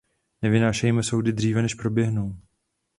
[0.41, 2.37] Nevynášejme soudy dříve, než proběhnou.